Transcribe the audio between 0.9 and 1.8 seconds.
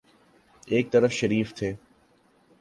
طرف شریف تھے۔